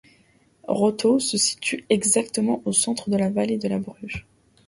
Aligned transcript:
Rothau 0.67 1.19
se 1.19 1.37
situe 1.37 1.85
exactement 1.91 2.63
au 2.65 2.73
centre 2.73 3.11
de 3.11 3.17
la 3.17 3.29
vallée 3.29 3.59
de 3.59 3.67
la 3.67 3.77
Bruche. 3.77 4.25